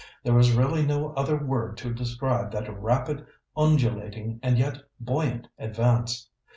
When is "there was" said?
0.23-0.51